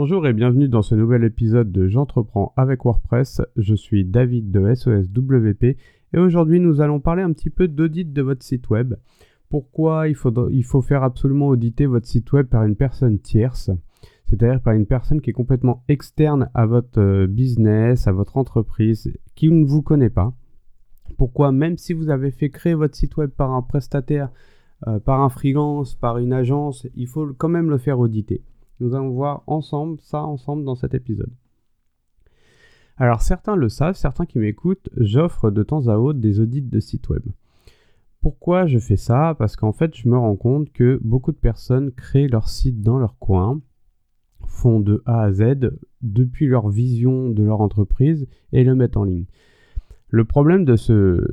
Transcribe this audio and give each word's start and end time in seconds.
Bonjour 0.00 0.28
et 0.28 0.32
bienvenue 0.32 0.68
dans 0.68 0.82
ce 0.82 0.94
nouvel 0.94 1.24
épisode 1.24 1.72
de 1.72 1.88
J'entreprends 1.88 2.52
avec 2.56 2.84
WordPress. 2.84 3.42
Je 3.56 3.74
suis 3.74 4.04
David 4.04 4.52
de 4.52 4.72
SOSWP 4.72 5.64
et 5.64 6.18
aujourd'hui 6.18 6.60
nous 6.60 6.80
allons 6.80 7.00
parler 7.00 7.24
un 7.24 7.32
petit 7.32 7.50
peu 7.50 7.66
d'audit 7.66 8.12
de 8.12 8.22
votre 8.22 8.44
site 8.44 8.70
web. 8.70 8.94
Pourquoi 9.50 10.06
il 10.06 10.14
faut, 10.14 10.50
il 10.50 10.62
faut 10.62 10.82
faire 10.82 11.02
absolument 11.02 11.48
auditer 11.48 11.86
votre 11.86 12.06
site 12.06 12.30
web 12.30 12.46
par 12.46 12.62
une 12.62 12.76
personne 12.76 13.18
tierce, 13.18 13.72
c'est-à-dire 14.26 14.60
par 14.60 14.74
une 14.74 14.86
personne 14.86 15.20
qui 15.20 15.30
est 15.30 15.32
complètement 15.32 15.82
externe 15.88 16.48
à 16.54 16.64
votre 16.64 17.00
euh, 17.00 17.26
business, 17.26 18.06
à 18.06 18.12
votre 18.12 18.36
entreprise, 18.36 19.12
qui 19.34 19.50
ne 19.50 19.66
vous 19.66 19.82
connaît 19.82 20.10
pas? 20.10 20.32
Pourquoi 21.16 21.50
même 21.50 21.76
si 21.76 21.92
vous 21.92 22.08
avez 22.08 22.30
fait 22.30 22.50
créer 22.50 22.74
votre 22.74 22.94
site 22.94 23.16
web 23.16 23.30
par 23.30 23.50
un 23.50 23.62
prestataire, 23.62 24.30
euh, 24.86 25.00
par 25.00 25.22
un 25.22 25.28
freelance, 25.28 25.96
par 25.96 26.18
une 26.18 26.32
agence, 26.32 26.86
il 26.94 27.08
faut 27.08 27.26
quand 27.36 27.48
même 27.48 27.68
le 27.68 27.78
faire 27.78 27.98
auditer? 27.98 28.44
Nous 28.80 28.94
allons 28.94 29.10
voir 29.10 29.42
ensemble 29.46 30.00
ça 30.00 30.22
ensemble 30.22 30.64
dans 30.64 30.74
cet 30.74 30.94
épisode. 30.94 31.32
Alors 32.96 33.22
certains 33.22 33.56
le 33.56 33.68
savent, 33.68 33.96
certains 33.96 34.26
qui 34.26 34.38
m'écoutent, 34.38 34.88
j'offre 34.96 35.50
de 35.50 35.62
temps 35.62 35.86
à 35.88 35.98
autre 35.98 36.18
des 36.18 36.40
audits 36.40 36.62
de 36.62 36.80
sites 36.80 37.08
web. 37.08 37.22
Pourquoi 38.20 38.66
je 38.66 38.78
fais 38.78 38.96
ça? 38.96 39.36
Parce 39.38 39.54
qu'en 39.54 39.72
fait, 39.72 39.96
je 39.96 40.08
me 40.08 40.18
rends 40.18 40.34
compte 40.34 40.72
que 40.72 40.98
beaucoup 41.02 41.30
de 41.30 41.36
personnes 41.36 41.92
créent 41.92 42.26
leur 42.26 42.48
site 42.48 42.82
dans 42.82 42.98
leur 42.98 43.16
coin, 43.18 43.60
font 44.44 44.80
de 44.80 45.02
A 45.06 45.22
à 45.22 45.32
Z 45.32 45.70
depuis 46.02 46.46
leur 46.46 46.68
vision 46.68 47.30
de 47.30 47.44
leur 47.44 47.60
entreprise 47.60 48.26
et 48.52 48.64
le 48.64 48.74
mettent 48.74 48.96
en 48.96 49.04
ligne. 49.04 49.26
Le 50.08 50.24
problème 50.24 50.64
de, 50.64 50.74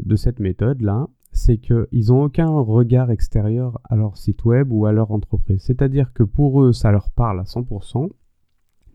de 0.05 0.16
cette 0.16 0.40
méthode-là, 0.40 1.07
c'est 1.45 1.58
qu'ils 1.58 2.08
n'ont 2.08 2.23
aucun 2.23 2.49
regard 2.49 3.12
extérieur 3.12 3.80
à 3.84 3.95
leur 3.95 4.17
site 4.17 4.45
web 4.45 4.72
ou 4.72 4.88
à 4.88 4.91
leur 4.91 5.12
entreprise. 5.12 5.62
C'est-à-dire 5.62 6.12
que 6.12 6.23
pour 6.23 6.63
eux, 6.63 6.73
ça 6.73 6.91
leur 6.91 7.12
parle 7.12 7.40
à 7.40 7.44
100%, 7.44 8.09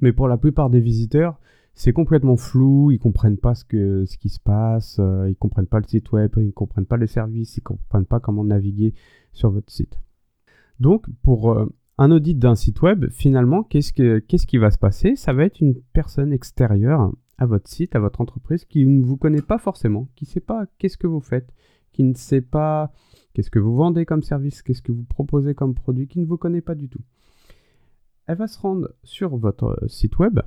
mais 0.01 0.13
pour 0.13 0.27
la 0.27 0.37
plupart 0.37 0.69
des 0.69 0.81
visiteurs, 0.81 1.39
c'est 1.75 1.93
complètement 1.93 2.37
flou, 2.37 2.91
ils 2.91 2.99
comprennent 2.99 3.37
pas 3.37 3.55
ce, 3.55 3.65
qui 3.65 4.29
se 4.29 4.41
passe, 4.41 4.97
euh, 4.99 5.31
ils 5.31 5.37
comprennent 5.37 5.69
pas 5.69 5.79
le 5.79 5.87
site 5.87 6.11
web, 6.11 6.33
ils 6.39 6.53
comprennent 6.53 6.87
pas 6.87 6.97
les 6.97 7.07
services, 7.07 7.57
ils 7.57 7.63
comprennent 7.63 8.05
pas 8.05 8.19
comment 8.19 8.43
naviguer 8.43 8.95
sur 9.33 9.51
votre 9.51 9.71
site. 9.71 10.01
Donc, 10.81 11.07
pour 11.23 11.53
euh, 11.53 11.67
un 11.99 12.11
audit 12.11 12.37
d'un 12.37 12.57
site 12.57 12.83
web, 12.83 13.07
finalement, 13.11 13.63
qu'est-ce, 13.63 13.93
que, 13.93 14.19
qu'est-ce 14.19 14.49
qui 14.49 14.59
va 14.59 14.73
se 14.73 14.79
passer? 14.79 15.15
Ça 15.15 15.33
va 15.33 15.45
être 15.45 15.61
une 15.61 15.77
personne 15.93 16.33
extérieure 16.33 17.13
à 17.39 17.47
votre 17.47 17.69
site, 17.71 17.95
à 17.95 18.01
votre 18.01 18.21
entreprise, 18.21 18.65
qui 18.65 18.85
ne 18.85 19.05
vous 19.05 19.17
connaît 19.17 19.41
pas 19.41 19.59
forcément, 19.59 20.09
qui 20.17 20.25
ne 20.25 20.31
sait 20.31 20.41
pas 20.41 20.67
qu'est-ce 20.79 20.99
que 20.99 21.07
vous 21.07 21.21
faites, 21.21 21.55
qui 21.93 22.03
ne 22.03 22.15
sait 22.15 22.41
pas 22.41 22.93
qu'est-ce 23.33 23.51
que 23.51 23.59
vous 23.59 23.75
vendez 23.75 24.05
comme 24.05 24.23
service, 24.23 24.63
qu'est-ce 24.63 24.83
que 24.83 24.93
vous 24.93 25.05
proposez 25.05 25.55
comme 25.55 25.75
produit, 25.75 26.09
qui 26.09 26.19
ne 26.19 26.27
vous 26.27 26.37
connaît 26.37 26.61
pas 26.61 26.75
du 26.75 26.89
tout. 26.89 27.03
Elle 28.27 28.37
va 28.37 28.47
se 28.47 28.59
rendre 28.59 28.93
sur 29.03 29.37
votre 29.37 29.79
site 29.89 30.19
web, 30.19 30.41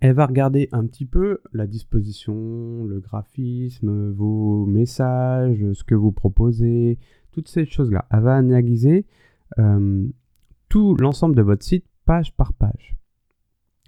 elle 0.00 0.14
va 0.14 0.26
regarder 0.26 0.68
un 0.72 0.86
petit 0.86 1.04
peu 1.04 1.40
la 1.52 1.66
disposition, 1.66 2.84
le 2.84 3.00
graphisme, 3.00 4.10
vos 4.12 4.64
messages, 4.64 5.72
ce 5.72 5.84
que 5.84 5.94
vous 5.94 6.10
proposez, 6.10 6.98
toutes 7.32 7.48
ces 7.48 7.66
choses-là. 7.66 8.06
Elle 8.10 8.20
va 8.20 8.36
analyser 8.36 9.06
euh, 9.58 10.08
tout 10.70 10.96
l'ensemble 10.96 11.36
de 11.36 11.42
votre 11.42 11.64
site 11.64 11.84
page 12.06 12.34
par 12.34 12.54
page. 12.54 12.96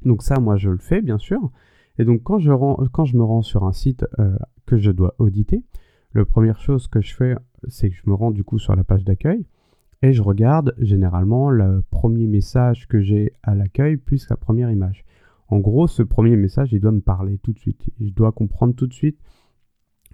Donc 0.05 0.23
ça, 0.23 0.39
moi, 0.39 0.57
je 0.57 0.69
le 0.69 0.79
fais, 0.79 1.01
bien 1.01 1.19
sûr. 1.19 1.51
Et 1.99 2.05
donc, 2.05 2.23
quand 2.23 2.39
je, 2.39 2.53
quand 2.89 3.05
je 3.05 3.17
me 3.17 3.23
rends 3.23 3.43
sur 3.43 3.65
un 3.65 3.73
site 3.73 4.05
euh, 4.19 4.37
que 4.67 4.77
je 4.77 4.91
dois 4.91 5.15
auditer, 5.19 5.63
la 6.15 6.25
première 6.25 6.61
chose 6.61 6.89
que 6.89 7.01
je 7.01 7.15
fais, 7.15 7.35
c'est 7.69 7.91
que 7.91 7.97
je 7.97 8.03
me 8.07 8.15
rends 8.15 8.31
du 8.31 8.45
coup 8.45 8.59
sur 8.59 8.77
la 8.77 8.85
page 8.85 9.05
d'accueil 9.05 9.47
et 10.03 10.13
je 10.13 10.23
regarde 10.23 10.75
généralement 10.79 11.51
le 11.51 11.83
premier 11.91 12.27
message 12.27 12.89
que 12.89 13.01
j'ai 13.01 13.33
à 13.43 13.55
l'accueil 13.55 13.97
plus 13.97 14.29
la 14.29 14.37
première 14.37 14.71
image. 14.71 15.05
En 15.49 15.59
gros, 15.59 15.87
ce 15.87 16.03
premier 16.03 16.37
message, 16.37 16.73
il 16.73 16.81
doit 16.81 16.93
me 16.93 17.01
parler 17.01 17.39
tout 17.39 17.53
de 17.53 17.59
suite. 17.59 17.91
Je 18.01 18.11
dois 18.11 18.33
comprendre 18.33 18.75
tout 18.75 18.87
de 18.87 18.93
suite 18.93 19.19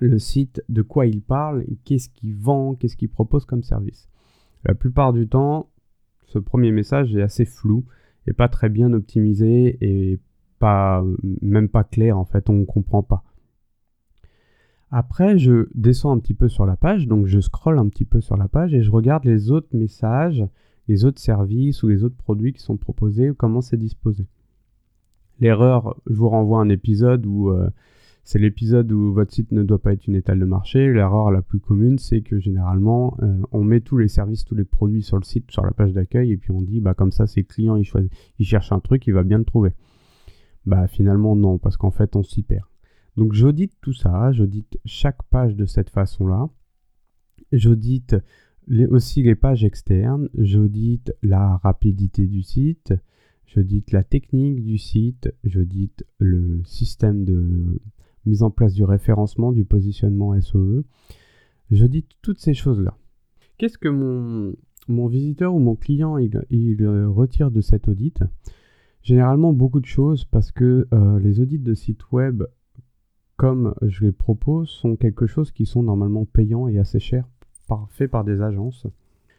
le 0.01 0.19
site, 0.19 0.63
de 0.69 0.83
quoi 0.83 1.07
il 1.07 1.23
parle, 1.23 1.65
qu'est-ce 1.85 2.09
qu'il 2.09 2.37
vend, 2.37 2.75
qu'est-ce 2.75 2.97
qu'il 2.97 3.09
propose 3.09 3.45
comme 3.45 3.63
service. 3.63 4.09
La 4.65 4.75
plupart 4.75 5.13
du 5.13 5.29
temps, 5.29 5.71
ce 6.27 6.39
premier 6.39 6.71
message 6.71 7.17
est 7.17 7.23
assez 7.23 7.45
flou 7.45 7.85
et 8.27 8.33
pas 8.33 8.49
très 8.49 8.69
bien 8.69 8.93
optimisé 8.93 9.79
et 9.81 10.21
pas, 10.59 11.05
même 11.41 11.69
pas 11.69 11.85
clair 11.85 12.19
en 12.19 12.25
fait, 12.25 12.51
on 12.51 12.55
ne 12.55 12.65
comprend 12.65 13.03
pas. 13.03 13.25
Après, 14.91 15.39
je 15.39 15.69
descends 15.75 16.13
un 16.13 16.19
petit 16.19 16.35
peu 16.35 16.49
sur 16.49 16.65
la 16.65 16.77
page, 16.77 17.07
donc 17.07 17.27
je 17.27 17.41
scrolle 17.41 17.79
un 17.79 17.89
petit 17.89 18.07
peu 18.07 18.21
sur 18.21 18.37
la 18.37 18.49
page 18.49 18.75
et 18.75 18.83
je 18.83 18.91
regarde 18.91 19.25
les 19.25 19.51
autres 19.51 19.77
messages, 19.77 20.45
les 20.89 21.05
autres 21.05 21.21
services 21.21 21.83
ou 21.83 21.89
les 21.89 22.05
autres 22.05 22.17
produits 22.17 22.55
qui 22.55 22.63
sont 22.63 22.79
proposés 22.79 23.31
ou 23.31 23.35
comment 23.35 23.61
c'est 23.61 23.77
disposé. 23.77 24.27
L'erreur, 25.41 25.97
je 26.09 26.15
vous 26.15 26.29
renvoie 26.29 26.59
à 26.59 26.63
un 26.63 26.71
épisode 26.71 27.27
où 27.27 27.51
euh, 27.51 27.69
c'est 28.25 28.39
l'épisode 28.39 28.91
où 28.91 29.13
votre 29.13 29.33
site 29.33 29.53
ne 29.53 29.63
doit 29.63 29.81
pas 29.81 29.93
être 29.93 30.07
une 30.07 30.17
étale 30.17 30.39
de 30.39 30.45
marché. 30.45 30.93
L'erreur 30.93 31.31
la 31.31 31.43
plus 31.43 31.61
commune, 31.61 31.99
c'est 31.99 32.23
que 32.23 32.39
généralement, 32.39 33.17
euh, 33.23 33.41
on 33.53 33.65
met 33.65 33.81
tous 33.81 33.99
les 33.99 34.09
services, 34.09 34.45
tous 34.45 34.55
les 34.55 34.65
produits 34.65 35.03
sur 35.03 35.19
le 35.19 35.25
site, 35.25 35.51
sur 35.51 35.65
la 35.65 35.71
page 35.71 35.93
d'accueil, 35.93 36.33
et 36.33 36.37
puis 36.37 36.51
on 36.51 36.63
dit, 36.63 36.81
bah 36.81 36.95
comme 36.95 37.13
ça, 37.13 37.27
c'est 37.27 37.45
client, 37.45 37.77
il, 37.77 37.85
choisit, 37.85 38.13
cherche 38.41 38.73
un 38.73 38.81
truc, 38.81 39.07
il 39.07 39.13
va 39.13 39.23
bien 39.23 39.39
le 39.39 39.45
trouver. 39.45 39.73
Bah 40.67 40.89
finalement 40.89 41.37
non, 41.37 41.59
parce 41.59 41.77
qu'en 41.77 41.91
fait, 41.91 42.17
on 42.17 42.23
s'y 42.23 42.43
perd. 42.43 42.68
Donc 43.19 43.33
j'audite 43.33 43.73
tout 43.81 43.93
ça, 43.93 44.31
j'audite 44.31 44.79
chaque 44.85 45.25
page 45.25 45.57
de 45.57 45.67
cette 45.67 45.91
façon-là. 45.91 46.49
J'audite 47.51 48.15
aussi 48.91 49.25
les 49.25 49.35
pages 49.35 49.65
externes, 49.65 50.29
j'audite 50.39 51.13
la 51.25 51.57
rapidité 51.57 52.29
du 52.29 52.43
site, 52.45 52.95
j'audite 53.45 53.91
la 53.91 54.05
technique 54.05 54.63
du 54.63 54.79
site, 54.79 55.35
j'audite 55.43 56.07
le 56.21 56.63
système 56.63 57.25
de 57.25 57.81
mise 58.25 58.45
en 58.45 58.53
place 58.53 58.75
du 58.75 58.85
référencement, 58.85 59.51
du 59.51 59.65
positionnement 59.65 60.41
SOE. 60.41 60.85
J'audite 61.73 62.11
toutes 62.23 62.39
ces 62.39 62.55
choses-là. 62.55 62.97
Qu'est-ce 63.57 63.79
que 63.79 63.89
mon, 63.89 64.55
mon, 64.87 65.09
visiteur 65.09 65.57
ou 65.57 65.59
mon 65.59 65.75
client 65.75 66.19
il, 66.19 66.87
retire 66.87 67.51
de 67.51 67.63
cet 67.63 67.89
audit? 67.89 68.23
Généralement 69.03 69.53
beaucoup 69.53 69.81
de 69.81 69.87
choses 69.87 70.25
parce 70.25 70.53
que 70.53 70.87
euh, 70.95 71.19
les 71.19 71.41
audits 71.41 71.59
de 71.59 71.75
sites 71.75 72.13
web 72.13 72.45
comme 73.39 73.73
je 73.83 74.05
les 74.05 74.13
propose, 74.13 74.69
sont 74.69 74.97
quelque 74.97 75.29
chose 75.29 75.53
qui 75.53 75.65
sont 75.65 75.85
normalement 75.85 76.25
payants 76.25 76.67
et 76.67 76.79
assez 76.79 76.99
chers, 76.99 77.29
faits 77.89 78.11
par 78.11 78.25
des 78.25 78.43
agences. 78.43 78.89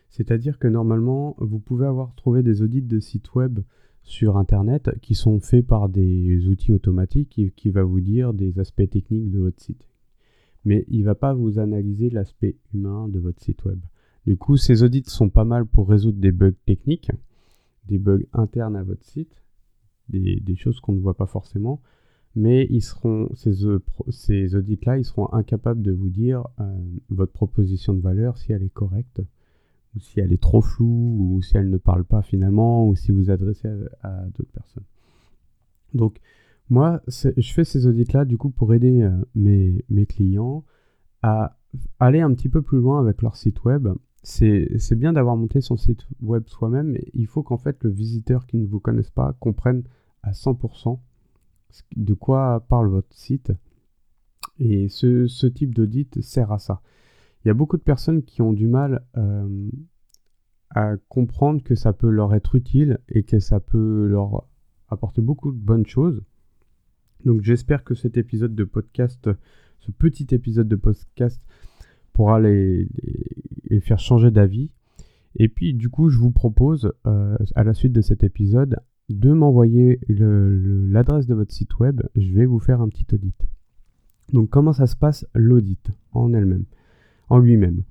C'est-à-dire 0.09 0.57
que 0.57 0.69
normalement, 0.69 1.35
vous 1.37 1.59
pouvez 1.59 1.85
avoir 1.85 2.15
trouvé 2.15 2.41
des 2.41 2.61
audits 2.61 2.81
de 2.81 2.99
sites 3.01 3.35
web 3.35 3.59
sur 4.01 4.37
Internet 4.37 4.89
qui 5.01 5.15
sont 5.15 5.41
faits 5.41 5.67
par 5.67 5.89
des 5.89 6.47
outils 6.47 6.71
automatiques 6.71 7.29
qui, 7.29 7.51
qui 7.51 7.69
va 7.71 7.83
vous 7.83 7.99
dire 7.99 8.33
des 8.33 8.57
aspects 8.57 8.89
techniques 8.89 9.29
de 9.31 9.39
votre 9.39 9.61
site. 9.61 9.89
Mais 10.63 10.85
il 10.87 11.01
ne 11.01 11.05
va 11.05 11.15
pas 11.15 11.33
vous 11.33 11.59
analyser 11.59 12.09
l'aspect 12.09 12.55
humain 12.73 13.09
de 13.09 13.19
votre 13.19 13.41
site 13.41 13.65
web. 13.65 13.79
Du 14.25 14.37
coup, 14.37 14.55
ces 14.55 14.81
audits 14.81 15.03
sont 15.07 15.29
pas 15.29 15.45
mal 15.45 15.65
pour 15.65 15.89
résoudre 15.89 16.19
des 16.19 16.31
bugs 16.31 16.53
techniques, 16.65 17.11
des 17.87 17.97
bugs 17.97 18.25
internes 18.31 18.77
à 18.77 18.83
votre 18.83 19.03
site, 19.03 19.43
des 20.07 20.55
choses 20.55 20.79
qu'on 20.79 20.93
ne 20.93 21.01
voit 21.01 21.17
pas 21.17 21.25
forcément, 21.25 21.81
mais 22.39 22.67
ils 22.69 22.81
seront, 22.81 23.29
ces, 23.35 23.65
euh, 23.65 23.83
ces 24.07 24.55
audits-là, 24.55 24.97
ils 24.97 25.03
seront 25.03 25.31
incapables 25.33 25.81
de 25.81 25.91
vous 25.91 26.09
dire 26.09 26.47
euh, 26.61 26.73
votre 27.09 27.33
proposition 27.33 27.93
de 27.93 27.99
valeur, 27.99 28.37
si 28.37 28.53
elle 28.53 28.63
est 28.63 28.73
correcte, 28.73 29.21
ou 29.93 29.99
si 29.99 30.21
elle 30.21 30.31
est 30.31 30.41
trop 30.41 30.61
floue, 30.61 31.17
ou 31.19 31.41
si 31.41 31.57
elle 31.57 31.69
ne 31.69 31.77
parle 31.77 32.05
pas 32.05 32.21
finalement, 32.21 32.87
ou 32.87 32.95
si 32.95 33.11
vous 33.11 33.29
adressez 33.29 33.67
à, 34.03 34.23
d'autres 34.37 34.53
personnes. 34.53 34.85
Donc, 35.93 36.19
moi, 36.69 37.01
je 37.07 37.51
fais 37.51 37.65
ces 37.65 37.87
audits-là 37.87 38.23
du 38.23 38.37
coup 38.37 38.51
pour 38.51 38.73
aider 38.73 39.01
euh, 39.01 39.11
mes, 39.35 39.83
mes, 39.89 40.05
clients 40.05 40.63
à 41.21 41.57
aller 41.99 42.21
un 42.21 42.33
petit 42.33 42.47
peu 42.47 42.61
plus 42.61 42.79
loin 42.79 43.01
avec 43.01 43.21
leur 43.21 43.35
site 43.35 43.65
web. 43.65 43.89
C'est 44.23 44.95
bien 44.95 45.11
d'avoir 45.11 45.35
monté 45.35 45.59
son 45.59 45.75
site 45.75 46.05
web 46.21 46.43
soi-même, 46.47 46.87
mais 46.91 47.03
il 47.13 47.27
faut 47.27 47.43
qu'en 47.43 47.57
fait 47.57 47.83
le 47.83 47.89
visiteur 47.89 48.45
qui 48.45 48.57
ne 48.57 48.65
vous 48.65 48.79
connaisse 48.79 49.09
pas 49.09 49.35
comprenne 49.41 49.83
à 50.23 50.31
100% 50.31 50.99
de 51.95 52.13
quoi 52.13 52.65
parle 52.67 52.89
votre 52.89 53.15
site. 53.15 53.51
Et 54.59 54.89
ce, 54.89 55.47
type 55.47 55.73
d'audit 55.73 56.21
sert 56.21 56.51
à 56.51 56.59
ça. 56.59 56.81
Il 57.43 57.47
y 57.47 57.51
a 57.51 57.53
beaucoup 57.53 57.77
de 57.77 57.83
personnes 57.83 58.23
qui 58.23 58.41
ont 58.41 58.53
du 58.53 58.67
mal 58.67 59.05
euh, 59.17 59.69
à 60.71 60.97
comprendre 61.07 61.63
que 61.63 61.75
ça 61.75 61.93
peut 61.93 62.09
leur 62.09 62.35
être 62.35 62.55
utile 62.55 62.99
et 63.07 63.23
que 63.23 63.39
ça 63.39 63.59
peut 63.59 64.05
leur 64.05 64.45
apporter 64.89 65.21
beaucoup 65.21 65.51
de 65.51 65.57
bonnes 65.57 65.85
choses. 65.85 66.23
Donc 67.25 67.41
j'espère 67.41 67.83
que 67.83 67.95
cet 67.95 68.17
épisode 68.17 68.55
de 68.55 68.63
podcast, 68.63 69.29
ce 69.79 69.91
petit 69.91 70.27
épisode 70.31 70.67
de 70.67 70.75
podcast, 70.75 71.41
pourra 72.13 72.39
les, 72.39 72.87
faire 73.81 73.99
changer 73.99 74.31
d'avis. 74.31 74.71
Et 75.35 75.47
puis 75.47 75.73
du 75.73 75.89
coup, 75.89 76.09
je 76.09 76.17
vous 76.17 76.31
propose, 76.31 76.91
euh, 77.05 77.37
à 77.55 77.63
la 77.63 77.73
suite 77.73 77.93
de 77.93 78.01
cet 78.01 78.23
épisode, 78.23 78.79
de 79.09 79.31
m'envoyer 79.33 79.99
l'adresse 80.07 81.25
de 81.27 81.35
votre 81.35 81.51
site 81.51 81.79
web. 81.79 82.01
Je 82.15 82.31
vais 82.33 82.45
vous 82.45 82.59
faire 82.59 82.81
un 82.81 82.89
petit 82.89 83.05
audit. 83.13 83.35
Donc 84.33 84.49
comment 84.49 84.73
ça 84.73 84.87
se 84.87 84.95
passe 84.95 85.25
l'audit 85.33 85.91
en 86.11 86.33
elle-même, 86.33 86.65
en 87.29 87.39
lui-même? 87.39 87.83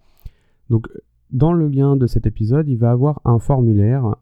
Donc 0.70 0.88
dans 1.30 1.52
le 1.52 1.68
lien 1.68 1.96
de 1.96 2.06
cet 2.06 2.26
épisode, 2.26 2.68
il 2.68 2.78
va 2.78 2.90
avoir 2.90 3.20
un 3.24 3.38
formulaire 3.38 4.14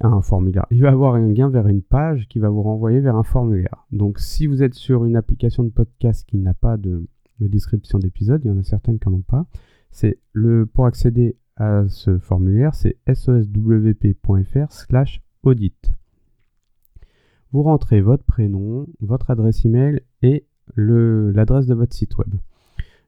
un 0.00 0.22
formulaire. 0.22 0.66
Il 0.70 0.82
va 0.82 0.90
avoir 0.90 1.14
un 1.14 1.28
lien 1.28 1.48
vers 1.48 1.68
une 1.68 1.82
page 1.82 2.26
qui 2.28 2.38
va 2.38 2.48
vous 2.48 2.62
renvoyer 2.62 3.00
vers 3.00 3.16
un 3.16 3.22
formulaire. 3.22 3.86
Donc 3.92 4.18
si 4.18 4.46
vous 4.46 4.62
êtes 4.62 4.74
sur 4.74 5.04
une 5.04 5.16
application 5.16 5.62
de 5.64 5.70
podcast 5.70 6.24
qui 6.26 6.38
n'a 6.38 6.54
pas 6.54 6.76
de, 6.76 7.06
description 7.40 7.98
d'épisode, 7.98 8.42
il 8.44 8.48
y 8.48 8.50
en 8.50 8.58
a 8.58 8.62
certaines 8.62 8.98
qui 8.98 9.08
n'en 9.08 9.16
ont 9.16 9.22
pas, 9.22 9.46
c'est 9.90 10.18
le 10.32 10.64
pour 10.66 10.86
accéder 10.86 11.36
à 11.56 11.84
ce 11.88 12.18
formulaire, 12.18 12.74
c'est 12.74 12.96
soswp.fr 13.12 14.70
slash 14.70 15.22
audit. 15.42 15.92
Vous 17.52 17.62
rentrez 17.62 18.00
votre 18.00 18.24
prénom, 18.24 18.86
votre 19.00 19.30
adresse 19.30 19.64
email 19.64 20.00
et 20.22 20.44
l'adresse 20.76 21.66
de 21.66 21.74
votre 21.74 21.94
site 21.94 22.16
web. 22.18 22.34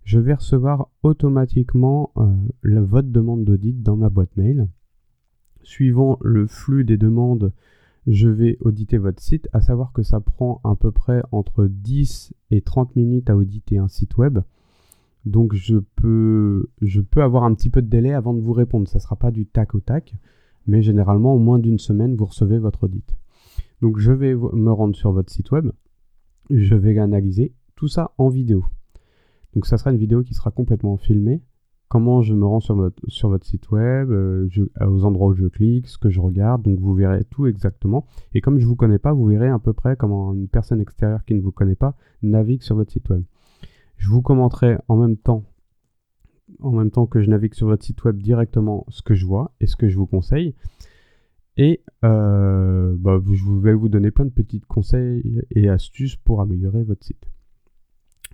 Je 0.05 0.19
vais 0.19 0.35
recevoir 0.35 0.89
automatiquement 1.03 2.11
euh, 2.19 2.27
votre 2.63 3.09
demande 3.09 3.45
d'audit 3.45 3.83
dans 3.83 3.97
ma 3.97 4.11
boîte 4.11 4.37
mail 4.37 4.69
suivant 5.65 6.19
le 6.23 6.47
flux 6.47 6.85
des 6.85 6.97
demandes, 6.97 7.53
je 8.07 8.29
vais 8.29 8.59
auditer 8.61 8.99
votre 8.99 9.23
site, 9.23 9.49
à 9.53 9.61
savoir 9.61 9.93
que 9.93 10.03
ça 10.03 10.21
prend 10.21 10.61
à 10.63 10.77
peu 10.77 10.93
près 10.93 11.23
entre 11.33 11.67
10 11.67 12.35
et 12.51 12.61
30 12.61 12.95
minutes 12.97 13.31
à 13.31 13.37
auditer 13.37 13.79
un 13.79 13.89
site 13.89 14.17
web. 14.19 14.41
Donc 15.25 15.55
je 15.55 15.79
peux, 15.97 16.69
je 16.83 17.01
peux 17.01 17.23
avoir 17.23 17.45
un 17.45 17.55
petit 17.55 17.71
peu 17.71 17.81
de 17.81 17.89
délai 17.89 18.13
avant 18.13 18.35
de 18.35 18.41
vous 18.41 18.53
répondre. 18.53 18.87
Ça 18.87 18.99
ne 18.99 19.03
sera 19.03 19.17
pas 19.17 19.31
du 19.31 19.47
tac 19.47 19.75
au 19.75 19.81
tac, 19.81 20.15
mais 20.67 20.83
généralement, 20.83 21.35
au 21.35 21.39
moins 21.39 21.59
d'une 21.59 21.79
semaine, 21.79 22.15
vous 22.15 22.27
recevez 22.27 22.59
votre 22.59 22.85
audit. 22.85 23.17
Donc 23.85 23.99
je 23.99 24.13
vais 24.13 24.35
me 24.35 24.73
rendre 24.73 24.97
sur 24.97 25.13
votre 25.13 25.31
site 25.31 25.51
web, 25.51 25.71
je 26.49 26.75
vais 26.75 26.99
analyser 26.99 27.53
tout 27.77 27.87
ça 27.87 28.13
en 28.17 28.31
vidéo. 28.31 28.65
Donc 29.53 29.67
ça 29.67 29.77
sera 29.77 29.91
une 29.91 29.99
vidéo 29.99 30.23
qui 30.23 30.33
sera 30.33 30.51
complètement 30.51 30.97
filmée 30.97 31.43
comment 31.89 32.23
je 32.23 32.33
me 32.33 32.47
rends 32.47 32.61
sur 32.61 32.77
votre, 32.77 33.45
site 33.45 33.71
web, 33.73 34.11
euh, 34.11 34.49
aux 34.81 35.05
endroits 35.05 35.29
où 35.29 35.35
je 35.35 35.45
clique, 35.49 35.87
ce 35.87 35.99
que 35.99 36.09
je 36.09 36.19
regarde. 36.19 36.63
Donc 36.63 36.79
vous 36.81 36.95
verrez 36.95 37.25
tout 37.25 37.47
exactement. 37.47 38.07
Et 38.33 38.41
comme 38.41 38.59
je 38.59 38.65
ne 38.65 38.69
vous 38.71 38.75
connais 38.75 38.99
pas, 38.99 39.13
vous 39.13 39.27
verrez 39.27 39.49
à 39.49 39.59
peu 39.59 39.75
près 39.75 39.97
comment 39.97 40.33
une 40.33 40.49
personne 40.49 40.81
extérieure 40.81 41.23
qui 41.27 41.35
ne 41.35 41.43
vous 41.43 41.53
connaît 41.53 41.77
pas 41.77 41.95
navigue 42.23 42.63
sur 42.63 42.77
votre 42.77 42.91
site 42.91 43.11
web. 43.11 43.23
Je 43.99 44.09
vous 44.09 44.23
commenterai 44.23 44.79
en 44.89 44.97
même 44.97 45.19
temps 45.19 45.45
que 47.07 47.21
je 47.21 47.29
navigue 47.29 47.53
sur 47.53 47.67
votre 47.67 47.85
site 47.85 48.03
web 48.05 48.17
directement 48.17 48.87
ce 48.89 49.03
que 49.03 49.13
je 49.13 49.27
vois 49.27 49.53
et 49.61 49.67
ce 49.67 49.77
que 49.77 49.91
je 49.91 49.99
vous 49.99 50.07
conseille. 50.07 50.55
Et 51.57 51.83
euh, 52.05 52.95
bah, 52.99 53.21
je 53.25 53.61
vais 53.61 53.75
vous 53.75 53.89
donner 53.89 54.11
plein 54.11 54.25
de 54.25 54.31
petits 54.31 54.61
conseils 54.61 55.43
et 55.51 55.69
astuces 55.69 56.17
pour 56.17 56.41
améliorer 56.41 56.83
votre 56.83 57.05
site. 57.05 57.25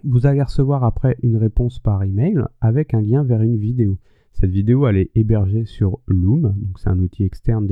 Vous 0.05 0.27
allez 0.27 0.43
recevoir 0.43 0.85
après 0.85 1.19
une 1.23 1.37
réponse 1.37 1.79
par 1.79 2.03
email 2.03 2.43
avec 2.61 2.95
un 2.95 3.03
lien 3.03 3.23
vers 3.23 3.43
une 3.43 3.59
vidéo. 3.59 3.99
Cette 4.33 4.51
vidéo, 4.51 4.87
elle 4.87 4.97
est 4.97 5.11
hébergée 5.15 5.67
sur 5.67 6.01
Loom, 6.07 6.55
donc 6.57 6.79
c'est 6.79 6.89
un 6.89 6.99
outil 6.99 7.25
externe 7.25 7.67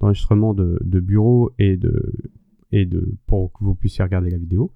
d'enregistrement 0.00 0.54
de, 0.54 0.78
de, 0.82 1.00
bureau 1.00 1.52
et, 1.58 1.76
de, 1.76 3.18
pour 3.26 3.52
que 3.52 3.64
vous 3.64 3.74
puissiez 3.74 4.02
regarder 4.02 4.30
la 4.30 4.38
vidéo. 4.38 4.72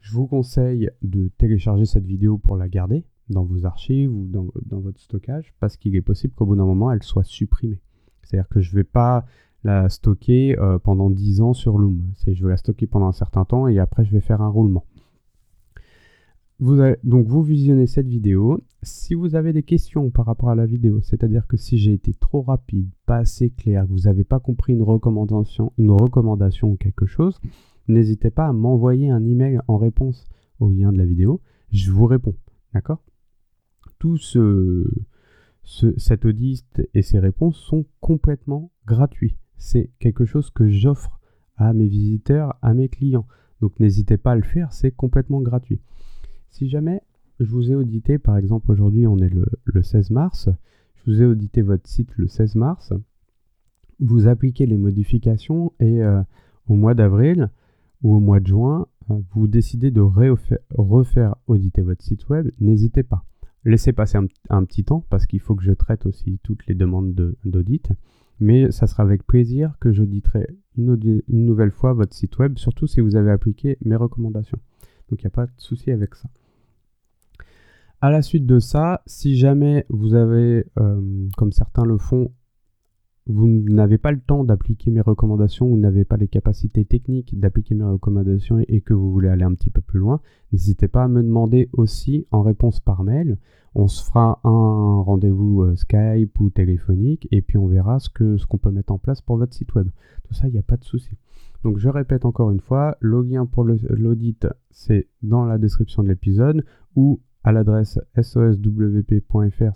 Je 0.00 0.12
vous 0.12 0.28
conseille 0.28 0.90
de 1.02 1.28
télécharger 1.38 1.84
cette 1.84 2.06
vidéo 2.06 2.38
pour 2.38 2.56
la 2.56 2.68
garder 2.68 3.04
dans 3.28 3.44
vos 3.44 3.66
archives 3.66 4.12
ou 4.12 4.28
dans, 4.28 4.52
votre 4.78 5.00
stockage 5.00 5.52
parce 5.58 5.76
qu'il 5.76 5.96
est 5.96 6.02
possible 6.02 6.34
qu'au 6.34 6.46
bout 6.46 6.54
d'un 6.54 6.66
moment, 6.66 6.92
elle 6.92 7.02
soit 7.02 7.24
supprimée. 7.24 7.80
C'est-à-dire 8.26 8.48
que 8.48 8.60
je 8.60 8.70
ne 8.70 8.76
vais 8.76 8.84
pas 8.84 9.24
la 9.64 9.88
stocker 9.88 10.58
euh, 10.58 10.78
pendant 10.78 11.10
10 11.10 11.40
ans 11.40 11.54
sur 11.54 11.78
Loom. 11.78 12.02
Je 12.26 12.44
vais 12.44 12.50
la 12.50 12.56
stocker 12.56 12.86
pendant 12.86 13.06
un 13.06 13.12
certain 13.12 13.44
temps 13.44 13.66
et 13.68 13.78
après, 13.78 14.04
je 14.04 14.12
vais 14.12 14.20
faire 14.20 14.42
un 14.42 14.48
roulement 14.48 14.84
donc 16.58 17.26
vous 17.26 17.42
visionnez 17.42 17.86
cette 17.86 18.06
vidéo. 18.06 18.60
Si 18.82 19.14
vous 19.14 19.34
avez 19.34 19.52
des 19.52 19.62
questions 19.62 20.10
par 20.10 20.26
rapport 20.26 20.48
à 20.48 20.54
la 20.54 20.66
vidéo, 20.66 21.00
c'est-à-dire 21.02 21.46
que 21.46 21.56
si 21.56 21.76
j'ai 21.76 21.92
été 21.92 22.14
trop 22.14 22.42
rapide, 22.42 22.88
pas 23.04 23.18
assez 23.18 23.50
clair, 23.50 23.86
que 23.86 23.92
vous 23.92 24.00
n'avez 24.00 24.24
pas 24.24 24.40
compris 24.40 24.72
une 24.72 24.82
recommandation, 24.82 25.72
une 25.78 25.90
recommandation 25.90 26.70
ou 26.70 26.76
quelque 26.76 27.06
chose, 27.06 27.40
n'hésitez 27.88 28.30
pas 28.30 28.46
à 28.46 28.52
m'envoyer 28.52 29.10
un 29.10 29.24
email 29.24 29.60
en 29.68 29.76
réponse 29.76 30.26
au 30.58 30.70
lien 30.70 30.92
de 30.92 30.98
la 30.98 31.04
vidéo. 31.04 31.40
Je 31.72 31.90
vous 31.90 32.06
réponds. 32.06 32.36
D'accord? 32.72 33.02
Tout 33.98 34.16
ce, 34.16 34.88
cet 35.66 36.24
audit 36.24 36.64
et 36.94 37.02
ces 37.02 37.18
réponses 37.18 37.58
sont 37.58 37.84
complètement 38.00 38.70
gratuits. 38.86 39.36
C'est 39.56 39.90
quelque 39.98 40.24
chose 40.24 40.50
que 40.50 40.68
j'offre 40.68 41.20
à 41.56 41.72
mes 41.72 41.88
visiteurs, 41.88 42.56
à 42.62 42.72
mes 42.72 42.88
clients. 42.88 43.26
Donc 43.60 43.78
n'hésitez 43.80 44.16
pas 44.16 44.32
à 44.32 44.36
le 44.36 44.42
faire, 44.42 44.72
c'est 44.72 44.92
complètement 44.92 45.40
gratuit. 45.40 45.80
Si 46.50 46.68
jamais 46.68 47.02
je 47.40 47.50
vous 47.50 47.70
ai 47.70 47.74
audité, 47.74 48.18
par 48.18 48.36
exemple 48.36 48.70
aujourd'hui 48.70 49.06
on 49.06 49.18
est 49.18 49.30
le, 49.64 49.82
16 49.82 50.10
mars, 50.10 50.48
je 50.94 51.10
vous 51.10 51.22
ai 51.22 51.26
audité 51.26 51.62
votre 51.62 51.88
site 51.88 52.10
le 52.16 52.28
16 52.28 52.54
mars, 52.54 52.92
vous 53.98 54.28
appliquez 54.28 54.66
les 54.66 54.76
modifications 54.76 55.72
et 55.80 56.02
euh, 56.02 56.22
au 56.68 56.74
mois 56.74 56.94
d'avril 56.94 57.50
ou 58.02 58.14
au 58.14 58.20
mois 58.20 58.40
de 58.40 58.46
juin, 58.46 58.86
euh, 59.10 59.18
vous 59.32 59.48
décidez 59.48 59.90
de 59.90 60.00
refaire, 60.00 61.34
auditer 61.46 61.82
votre 61.82 62.04
site 62.04 62.28
web, 62.28 62.50
n'hésitez 62.60 63.02
pas. 63.02 63.24
Laissez 63.66 63.92
passer 63.92 64.16
un, 64.48 64.64
petit 64.64 64.84
temps 64.84 65.04
parce 65.10 65.26
qu'il 65.26 65.40
faut 65.40 65.56
que 65.56 65.64
je 65.64 65.72
traite 65.72 66.06
aussi 66.06 66.38
toutes 66.44 66.64
les 66.68 66.76
demandes 66.76 67.34
d'audit. 67.44 67.90
mais 68.38 68.70
ça 68.70 68.86
sera 68.86 69.02
avec 69.02 69.26
plaisir 69.26 69.76
que 69.80 69.90
j'auditerai 69.90 70.46
une, 70.78 71.22
nouvelle 71.26 71.72
fois 71.72 71.92
votre 71.92 72.14
site 72.14 72.38
web, 72.38 72.58
surtout 72.58 72.86
si 72.86 73.00
vous 73.00 73.16
avez 73.16 73.32
appliqué 73.32 73.76
mes 73.84 73.96
recommandations. 73.96 74.60
Donc 75.10 75.20
il 75.20 75.24
n'y 75.24 75.28
a 75.28 75.30
pas 75.30 75.46
de 75.46 75.52
souci 75.58 75.90
avec 75.90 76.14
ça. 76.14 76.28
À 78.00 78.12
la 78.12 78.22
suite 78.22 78.46
de 78.46 78.60
ça, 78.60 79.02
si 79.04 79.36
jamais 79.36 79.84
vous 79.88 80.14
avez, 80.14 80.64
euh, 80.78 81.28
comme 81.36 81.50
certains 81.50 81.84
le 81.84 81.98
font, 81.98 82.30
vous 83.26 83.48
n'avez 83.48 83.98
pas 83.98 84.12
le 84.12 84.20
temps 84.20 84.44
d'appliquer 84.44 84.90
mes 84.90 85.00
recommandations, 85.00 85.66
vous 85.66 85.76
n'avez 85.76 86.04
pas 86.04 86.16
les 86.16 86.28
capacités 86.28 86.84
techniques 86.84 87.38
d'appliquer 87.38 87.74
mes 87.74 87.84
recommandations 87.84 88.60
et 88.68 88.80
que 88.80 88.94
vous 88.94 89.10
voulez 89.10 89.28
aller 89.28 89.42
un 89.42 89.54
petit 89.54 89.70
peu 89.70 89.80
plus 89.80 89.98
loin, 89.98 90.20
n'hésitez 90.52 90.86
pas 90.86 91.04
à 91.04 91.08
me 91.08 91.22
demander 91.22 91.68
aussi 91.72 92.26
en 92.30 92.42
réponse 92.42 92.78
par 92.78 93.02
mail. 93.02 93.38
On 93.74 93.88
se 93.88 94.02
fera 94.04 94.40
un 94.44 95.02
rendez-vous 95.02 95.62
euh, 95.62 95.76
Skype 95.76 96.38
ou 96.40 96.50
téléphonique 96.50 97.28
et 97.30 97.42
puis 97.42 97.58
on 97.58 97.66
verra 97.66 97.98
ce 97.98 98.08
qu'on 98.46 98.58
peut 98.58 98.70
mettre 98.70 98.92
en 98.92 98.98
place 98.98 99.20
pour 99.20 99.36
votre 99.36 99.54
site 99.54 99.74
web. 99.74 99.88
Tout 100.24 100.34
ça, 100.34 100.46
il 100.48 100.52
n'y 100.52 100.58
a 100.58 100.62
pas 100.62 100.76
de 100.76 100.84
souci. 100.84 101.10
Donc 101.64 101.78
je 101.78 101.88
répète 101.88 102.24
encore 102.24 102.50
une 102.52 102.60
fois, 102.60 102.96
le 103.00 103.20
lien 103.22 103.44
pour 103.44 103.64
l'audit, 103.64 104.46
c'est 104.70 105.08
dans 105.22 105.44
la 105.44 105.58
description 105.58 106.02
de 106.04 106.08
l'épisode 106.08 106.64
ou 106.94 107.20
à 107.42 107.52
l'adresse 107.52 107.98
soswp.fr 108.20 109.72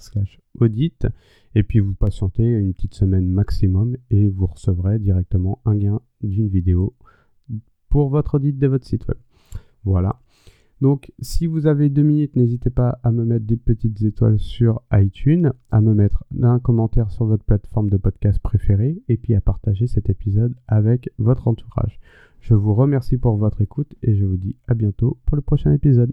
audit 0.61 1.07
et 1.55 1.63
puis 1.63 1.81
vous 1.81 1.95
patientez 1.95 2.45
une 2.45 2.75
petite 2.75 2.95
semaine 2.95 3.27
maximum 3.27 3.97
et 4.11 4.29
vous 4.29 4.47
recevrez 4.47 4.99
directement 4.99 5.61
un 5.65 5.77
gain 5.77 6.01
d'une 6.23 6.49
vidéo 6.49 6.95
pour 7.89 8.09
votre 8.09 8.37
audit 8.37 8.59
de 8.59 8.67
votre 8.67 8.87
site 8.87 9.07
web. 9.09 9.19
Voilà. 9.85 10.21
Donc 10.81 11.13
si 11.21 11.47
vous 11.47 11.67
avez 11.67 11.91
deux 11.91 12.03
minutes, 12.03 12.37
n'hésitez 12.37 12.71
pas 12.71 12.99
à 13.03 13.13
me 13.13 13.25
mettre 13.25 13.45
des 13.45 13.57
petites 13.57 14.01
étoiles 14.03 14.39
sur 14.39 14.81
iTunes, 14.93 15.53
à 15.71 15.81
me 15.81 15.93
mettre 15.93 16.25
un 16.41 16.59
commentaire 16.59 17.11
sur 17.11 17.27
votre 17.27 17.45
plateforme 17.45 17.91
de 17.91 17.99
podcast 17.99 18.39
préférée 18.39 19.03
et 19.09 19.19
puis 19.19 19.35
à 19.35 19.43
partager 19.43 19.87
cet 19.87 20.09
épisode 20.09 20.55
avec 20.69 21.11
votre 21.19 21.49
entourage. 21.49 22.01
Je 22.41 22.55
vous 22.55 22.75
remercie 22.75 23.19
pour 23.19 23.37
votre 23.37 23.61
écoute 23.61 23.95
et 24.03 24.15
je 24.15 24.25
vous 24.25 24.39
dis 24.39 24.57
à 24.69 24.75
bientôt 24.75 25.19
pour 25.27 25.37
le 25.37 25.43
prochain 25.43 25.73
épisode. 25.73 26.13